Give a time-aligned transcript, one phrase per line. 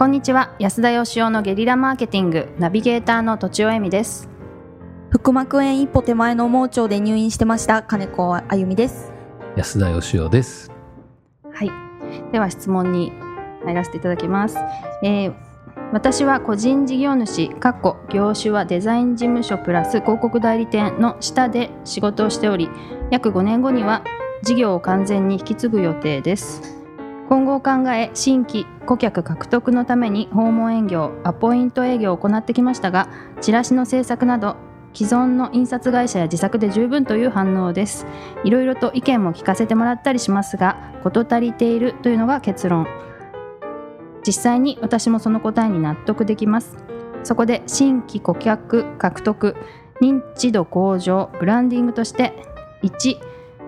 [0.00, 0.56] こんにちは。
[0.58, 4.30] 安田義雄のゲリラマーケティングナビゲーターのとちおえみです。
[5.10, 9.12] 腹膜炎一歩手前の盲腸で入院してました金子あゆみです。
[9.56, 10.72] 安田義雄です。
[11.52, 12.32] はい。
[12.32, 13.12] では質問に
[13.66, 14.56] 入らせていただきます、
[15.04, 15.34] えー
[15.92, 22.70] 私は個人事業主かっこ業種はデザイン事務所プラス広告代理店の下で仕事をしており
[23.10, 24.04] 約5年後には
[24.44, 26.79] 事業を完全に引き継ぐ予定です
[27.30, 33.08] 今後を考え新規顧客獲得のために訪問営業アポイント営業を行ってきましたが
[33.40, 34.56] チラシの制作など
[34.92, 38.04] 既存の印刷会社や自作で十分という反応です。
[38.42, 42.88] いろいろと意見も聞かせてもらったりしますが事足りているというのが結論。
[44.26, 46.76] 実際に私もその答えに納得できます。
[47.22, 49.54] そこで新規顧客獲得
[50.02, 52.34] 認知度向上ブランディングとして
[52.82, 53.20] 1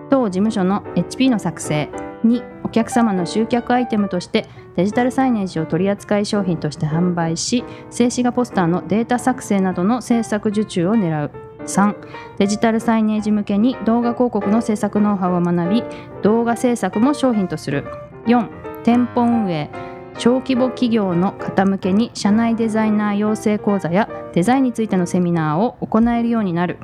[0.09, 1.89] 当事務所の HP の作成。
[2.25, 11.31] 2客様の集客アイテムとしてデジタルサイネージを取り扱い商品として販売し静止画ポスターのデータ作成などの制作受注を狙う。
[11.63, 11.95] 3
[12.39, 15.83] デジタルサイネージ向けに動画広告の制作ノウハウを学び
[16.21, 17.85] 動画制作も商品とする。
[18.25, 19.69] 4店舗運営。
[20.17, 26.77] 小規模企業の方向けに社内デザイナー養成講座やデザインについてのセミナーを行えるようになる。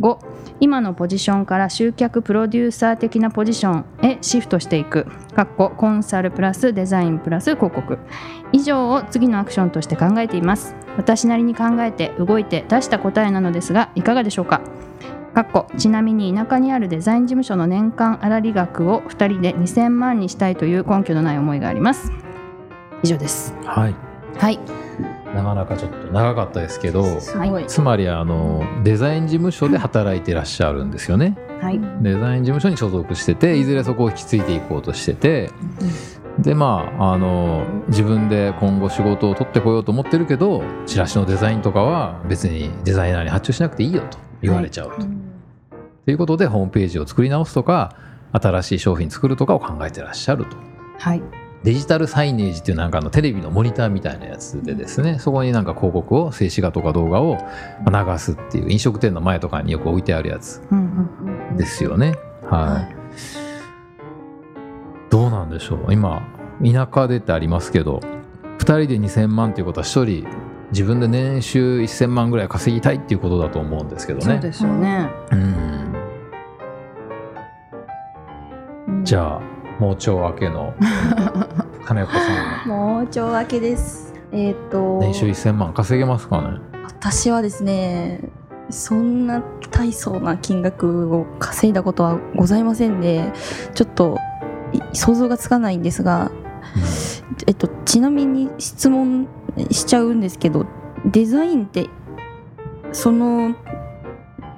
[0.00, 0.18] 5
[0.60, 5.06] 今のポジションから集客プロデューサー的なポジションへシフトしていく。
[5.34, 7.98] かっこコンサルプラスデザインプラス広告。
[8.52, 10.74] 以上を次のアクションとして考えています。
[10.96, 14.60] 私なりに考えて動いて出した答えなのですがいかがでしょうか？
[15.34, 22.10] かっこちなみに田舎にあるデザイン事務所の年間粗利額を2人で2000万にしたいという根拠のない思いがあります。
[23.02, 23.54] 以上です。
[23.64, 23.94] はい。
[24.38, 24.58] はい
[25.36, 27.04] なかなかちょっと長かったですけど
[27.66, 31.36] つまりあのデザイン事務所で働いてらっしゃるんですよね。
[31.60, 31.80] はい。
[32.00, 35.50] デザイン事務所に所属してていずれそこを引き継いでいこうとしてて
[36.38, 45.06] でまああの自分で今後仕事を取ってこようと思ってるけどチラシのデザインとかは別にデザイナーに発注しなくていいよと言われちゃうと。
[46.06, 47.96] ということでホームページを作り直すとか
[48.32, 50.56] 新しい商品作るとかを考えてらっしゃると。
[50.98, 57.38] はいデジタルサイネージっていうなんかあのテレビのモニターみたいなやつでですねそこになんか広告を静止画とか動画を
[57.84, 60.62] 流すっていう飲食店の前とかによく置いてあるやつ
[61.56, 62.14] ですよね。
[62.44, 62.96] はい、
[65.10, 65.92] どうなんでしょう？
[65.92, 66.22] 今
[66.64, 68.00] 田舎でってありますけど
[68.58, 70.26] 2人で2000万っていうことは1人
[70.70, 74.24] 自分で年収1000万ぐらい稼ぎたいっていうことだと思うんですけどね。
[74.24, 75.10] そうですよね。
[75.32, 75.94] うん。
[79.04, 80.74] じゃあ盲腸明けの
[81.84, 82.18] 金子さ
[82.64, 82.68] ん。
[82.68, 84.14] 盲腸明けです。
[84.32, 86.58] えっ、と年収1000万稼げますかね？
[86.86, 88.20] 私はですね
[88.70, 93.32] そんな大層な金額を稼いだことはございませんで
[93.74, 94.18] ちょっと
[94.72, 96.32] い想像がつかないんですが、
[97.46, 99.28] えっと、ちなみに質問
[99.70, 100.66] しちゃうんですけど
[101.04, 101.88] デザインって
[102.92, 103.54] その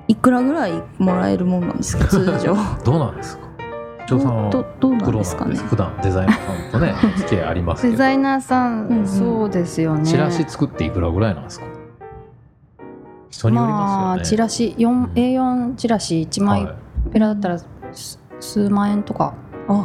[0.06, 2.06] いくらぐらいもらえるもんなんですか？
[2.06, 2.56] 通常。
[2.84, 3.47] どうなんですか？
[4.08, 5.56] 長さんはどどうなんですかね。
[5.56, 7.92] 普段デザイナーさんとね 付き合いありますけど。
[7.92, 9.06] デザイナーさん、うんうん。
[9.06, 10.04] そうですよね。
[10.04, 11.66] チラシ作っていくらぐらいなんですか？
[13.30, 15.04] 人によりますよね、あチラシ4、うん。
[15.14, 16.74] A4 チラシ1枚はい。
[17.12, 17.58] ペラだったら
[17.92, 19.34] す数万円とか。
[19.68, 19.84] あ。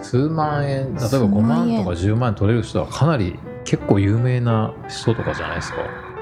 [0.00, 2.34] 数万円例えば数5万とか10万円。
[2.34, 5.78] 取れる人はかなり結構有名な人とかじゃないですか。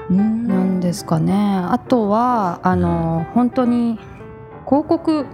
[0.09, 0.47] うん。
[0.47, 1.33] なんですかね。
[1.69, 3.97] あとはあの本当に
[4.65, 5.25] 広告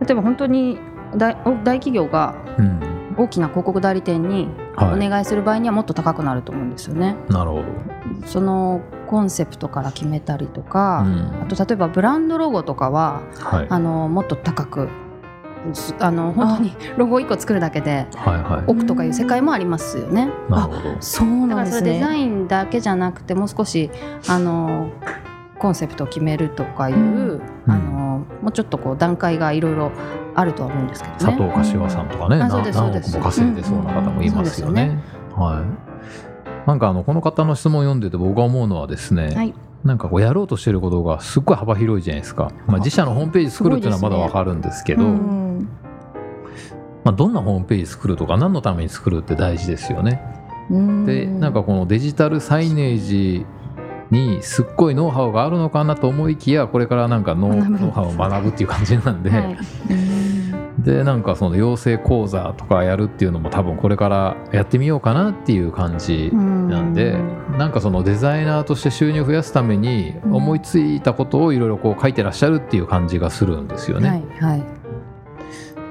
[0.00, 0.78] 例えば本当に
[1.16, 1.34] 大
[1.64, 2.80] 大企業がうん。
[3.18, 5.08] 大きな広告代理店におはい。
[5.08, 7.16] 願いする場合にはもっと高くなると思うんですよね。
[7.30, 7.64] なるほど、
[8.26, 11.42] そのコンセプトから決めたりとか、うん。
[11.42, 13.66] あと例えばブランドロゴとかははい。
[13.70, 14.88] あのもっと高く
[15.72, 20.28] すあの本当にロゴ1個作るだけではいは億とかいう世界もありますよね。
[20.48, 20.96] いなるほど。
[21.00, 21.92] そうだからそなんですね。
[21.92, 23.90] れデザインだけじゃなくてもう少し
[24.28, 24.90] あの
[25.58, 27.42] コンセプトを決めるとかいう、うん。
[27.66, 29.90] あのもうちょっとこう段階がいろいろ
[30.36, 31.34] あるとは思うんですけど佐ね。
[31.34, 34.98] 藤柏さんとかね、うです何億も稼いでそうな方もいますよね。
[35.34, 36.68] はい。
[36.68, 39.54] なんかあのこの方の質問を読んでて僕が思うのはですね、はい。
[39.82, 42.50] なんかこうやろうとしてることがすっごい幅広いじゃないですか。
[42.66, 45.68] まあ、自社のホームページ作るっていうのはまだわかるんですけど、うん
[47.02, 50.20] まあ、どんなホームページ作るとか何のために作るって大事ですよね。
[50.70, 51.06] うん。
[51.06, 53.46] でなんかこのデジタルサイネージ
[54.10, 57.60] にすっごいノウハウがあるのかなと思いきやこれからなんかノウ
[57.90, 59.56] ハウを学ぶっていう感じなんで、はい
[60.86, 67.18] でなんかその養成講座とかやるっていうのも多分これからやってみようかなっていう感じなんで
[67.58, 74.08] なんかそのデザイナーとして収入を増やすために思いついたことをいろいろこう書いてらっしゃるっていう感じがするんですよね。
[74.08, 74.64] はいはい。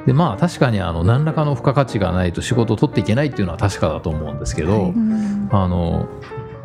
[0.06, 4.94] でまあ確かにあの何らかの付加価値がないと仕事を取っていけないっていうのは確かだと思うんですけど、
[5.52, 6.08] あの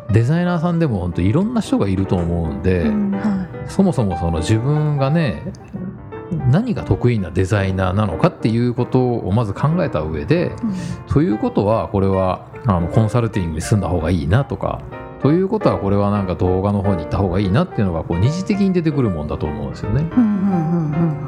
[0.09, 5.43] デザイナーさんでも本当いろんな人がいると思うんで、うんはそもそもその自分がね
[6.31, 10.51] 何が得意なデザイナーなのかっていうことをまず考えた上で
[11.07, 14.81] ということはこれはあのコンサルティングに住んだ方がいいなとか
[15.21, 20.09] ということはこれはなんか動画の方に行った方がいいなっていうのがこう二次的に出てくるもんだと思うんですよね。
[20.17, 21.27] うんうんうん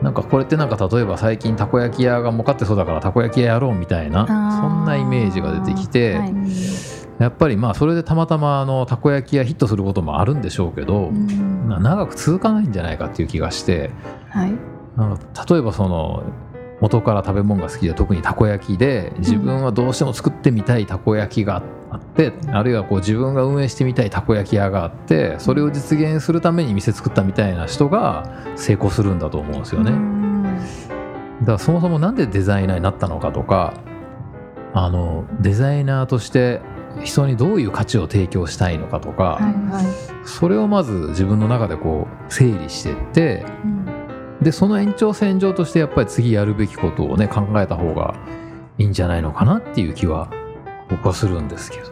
[0.00, 11.68] なんかこれってなんか例えば最近たこ焼き屋が儲かってそうだからたこ焼き屋やろうみたいなそんなイメージが出てきて、はいやっぱりまあそれでたまたまあのたこ焼き屋ヒットすることもあるんでしょうけど、うん。
[11.68, 13.90] な長く続かないんじゃないかっていう気がして
[14.30, 14.50] はい。
[15.50, 16.24] 例えばその
[16.80, 29.90] 元から食べ物が好きで特にたこ焼きで自分はどうしても作ってみたいたこ焼きがあって、あるいはこう自分が運営してみたいたこ焼き屋があってそれを実現するために店作ったみたいな人が成功するんだと思うんですよね。
[29.92, 30.58] うん。
[31.40, 33.74] だからそもそもなんでデザイナーになったのかとか
[34.72, 36.62] あのデザイナーとして
[37.02, 39.84] 人にどういう価値を提供したいのかとか、はいはい
[40.22, 43.86] それをまず自分の中でこう整理していってうん。
[44.42, 48.14] でその延長線上としてやっぱり次やるべきことをね考えた方が
[48.78, 50.30] いいんじゃないのかなっていう気は
[50.90, 51.86] 僕はするんですけど。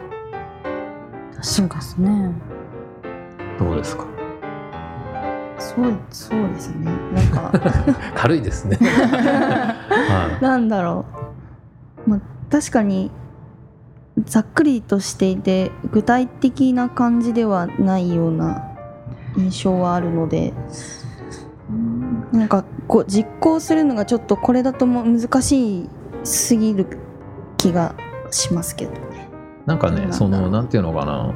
[1.41, 2.31] そうですね。
[3.57, 4.05] どうですか？
[5.57, 6.91] そうそうですね。
[7.13, 7.51] なんか。
[8.15, 11.05] 軽いですね、 はなんだろ
[12.05, 12.19] う、まあ、
[12.51, 13.11] 確かに
[14.29, 18.63] ざっくりとしていて具体的な感じではないような
[19.35, 20.53] 印象はあるので
[22.31, 25.89] なんかこう実行するのがちょっとこれだとも難し
[26.23, 26.85] すぎる
[27.57, 27.95] 気が
[28.29, 29.29] しますけどね。
[29.65, 31.33] い、なんかねそのなんていうのかな。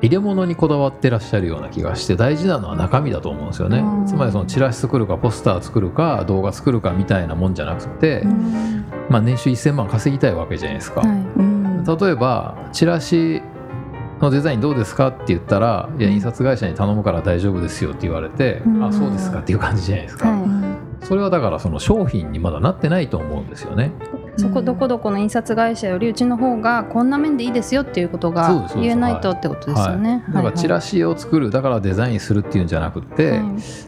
[0.00, 3.78] 入れ物にこだわってらっしゃるような気がして大事なのは中身だと思うんですよね。
[3.78, 4.06] うん。
[4.06, 8.84] つまりそのチラシ作るかポスター作るか動画作るかみたいなもんじゃなくて、うん。
[9.08, 11.08] まあ、年収1000万稼ぎたいわけじゃないですか、はい。
[11.08, 11.51] うん
[11.86, 13.42] 例えばチラシ
[14.20, 18.84] のデザインどうですかって言ったら「いや印刷会社に頼むから大丈夫ですよ」って言われて「うん。
[18.84, 20.40] あそうですか」っていう感じじゃないですか、はい。
[20.40, 20.76] うん。
[21.02, 23.92] それはだからその商品にまだなってないと思うんですよね。
[24.36, 30.24] そこどこどこの印刷会社よりうちの方がこんな面でいいですよっていうことが言えないとってことですよね。
[30.32, 33.40] だからチラシシを作るだからデザインするっていうんじゃなくて、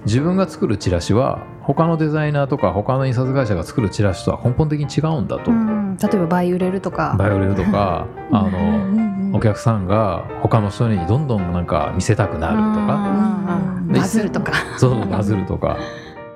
[0.05, 7.15] 自分が作るチラシは他のデザイナーとか他の印刷会社が作るチラシとは根本的に違うんだと、うん、例えば倍売れるとか。
[7.19, 9.05] バイオレルとかあの、うんうん
[9.35, 14.53] お客さんが他の人にどんどんなんか見せたくなるとか、バズるとか。
[14.79, 15.77] そうバズるとか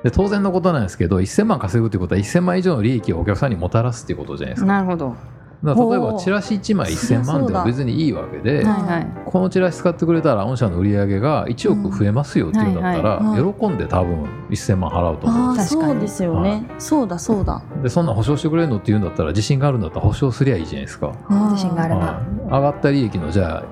[0.02, 5.14] で当然のことなんですけど1000万稼ぐってことは1000万以上の利益をお客さんにもたらすっていうことじゃないですかなるほど。
[5.62, 9.06] 例えばチラシ1枚1000万でも別にいいわけで、うんはいはい。
[9.26, 13.55] このチラシ使ってくれたら御社の売り上げが1億増えますよっていうんだったら、うんはいはい。
[13.55, 15.49] 喜んで多分1000万払うと思う。
[15.49, 17.62] ああ確かにそうですよね、そうだそうだ。
[17.82, 21.12] でそんな保証してくれるのって言うんだったら自信があるんだったら保証すりゃいいじゃないですか、
[21.50, 22.00] 自信があれば。
[22.00, 22.44] はい。
[22.44, 23.64] 上がった利益のじゃあ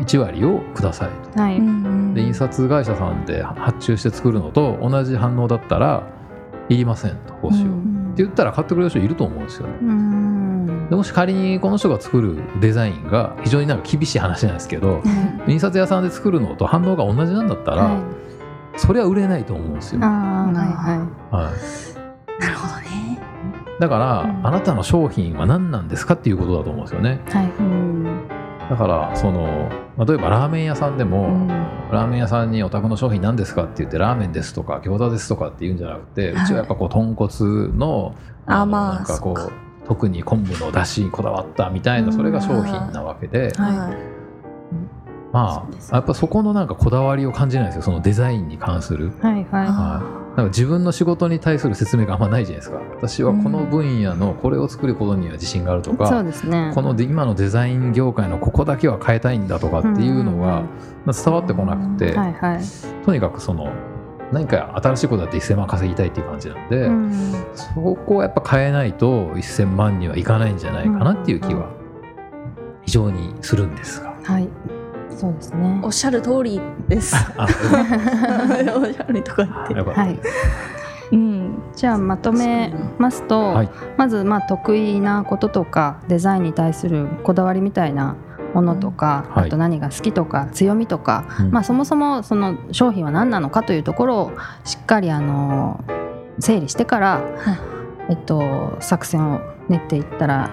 [0.00, 1.40] 1割をくださいと。
[1.40, 1.58] はい。
[1.58, 6.04] うんで印刷会社さんで発注して作るのと同じ反応だったら
[6.68, 9.74] いりませんと報酬を、うんって言ったら買ってくれる人いると思うんですよね。
[9.82, 10.13] うん。
[10.90, 15.02] でもし仮にこの人が作るデザインが非常になんか厳しい話なんですけど
[15.46, 18.78] 印刷屋さんで作るのと反応が同じなんだったら、はい。
[18.78, 21.44] それは売れないと思うんですよ、あはあ、はい。
[21.44, 22.40] はい。
[22.40, 23.20] なるほどね。
[23.78, 24.46] い、だから、うん。
[24.46, 27.20] あなたの商品は何なんですかっていうことだと思うんですよね。
[27.30, 27.46] はい。
[27.46, 28.28] うん。
[28.68, 29.70] だからその
[30.06, 31.48] 例えばラーメン屋さんでも、うん。
[31.92, 36.44] ラーメン屋さんにお宅の商品何ですかって言ってラーメンですとか餃子ですとかって言うんじゃなくて、はい。
[36.44, 37.32] うちはやっぱこう豚骨
[37.76, 38.14] のの
[38.46, 39.52] あまあなんかこそう
[39.86, 43.78] 特に昆布の出汁にこだわったみたいなそれが商品なわけで、はい。
[43.78, 44.14] はい
[45.34, 49.10] まあやっぱそこのなんかこだわりを感じないんですよそのデザインに関する。
[49.20, 52.80] はいはなんか自分の仕事に対する説明があんまないじゃないですか。
[52.96, 55.96] 私はこの分野のこれを作ることには自信があるとい。
[55.96, 56.72] か、そうね。
[56.72, 60.62] こので今のデザイン業界のここだけは変えたいんだとかっていうのが
[61.04, 62.60] まあ伝わってこなくて、はいはい。
[63.04, 63.72] とにかくその
[64.34, 71.70] 何か新しいことだって1000万稼ぎたいっていう感じなんで、うんそこをやっぱ変えないと1000万にはいかないんじゃないかなっていう気は
[72.84, 74.14] 非常にするんですが。
[74.24, 74.48] はい。
[75.10, 75.88] そうですねお。
[75.88, 77.46] っしゃる通りですあ
[78.76, 80.20] おっしゃるとか言ってはい。
[81.12, 88.16] うんじゃあまとめますと、はいまずまあ得意なこととかデザインに対するこだわりみたいな
[88.54, 89.46] ものとか、はい。
[89.46, 91.50] あと何が好きとか強みとか、うん。
[91.50, 94.32] まあ、そもそもその商品は何なのかというところを
[94.64, 95.84] しっかりあの
[96.38, 97.74] 整理してから、はい。
[98.10, 100.50] えっと、作戦を練っていったら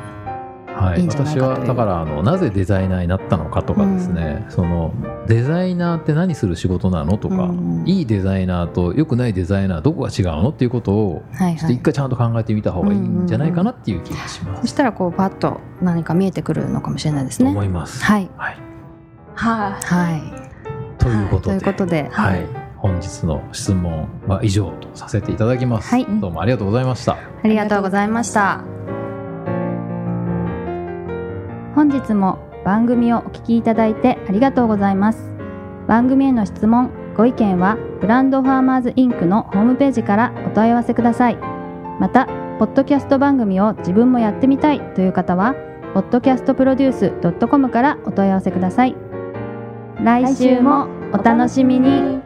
[0.75, 1.07] はい。
[1.07, 4.93] 私はだからあのなぜデザイナーになったのかとかですね、その
[5.27, 7.83] デザイナーって何する仕事なのとか、うん。
[7.85, 11.57] いいデザイナーと良くないデザイナーどこが違うのっていうことをはいはい。
[11.57, 14.61] ちょっと一回ちゃんと考えてみた方がいいんじゃないかなっていう気がします。
[14.61, 18.03] そしたらこうパッと何か見えてくるのかもしれないですとね思います。
[18.03, 18.29] はい。
[18.37, 18.57] はい、
[19.35, 20.51] ははい。
[20.97, 22.45] ということで、ということではい、
[22.77, 25.89] 本日の質問は以上とさせていただきます。
[25.89, 26.05] はい。
[26.19, 27.13] どうもありがとうございました。
[27.13, 28.70] ありがとうございました
[31.75, 35.31] 本日も番組をお聞きいただいてありがとうございます。
[35.87, 41.37] 番組への質問ご意見はブランドファーマーズインクのホームページからお問い合わせください。
[41.99, 42.25] また
[42.59, 45.55] ポッドキャスト番組を自分もやってみたいという方は
[45.95, 48.95] podcastproduce.com からお問い合わせください。
[50.03, 52.20] 来週もお楽しみに。